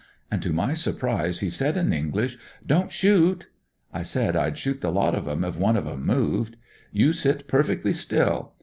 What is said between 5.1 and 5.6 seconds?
of 'em if